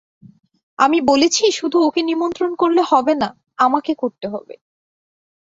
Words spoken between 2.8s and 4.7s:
হবে না, আমাকে করতে হবে।